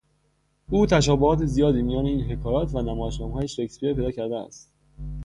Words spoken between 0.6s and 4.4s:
او تشابهات زیادی میان این حکایات و نمایشنامههای شکسپیر پیدا کرده